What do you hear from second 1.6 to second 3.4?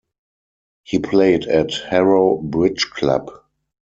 Harrow Bridge Club.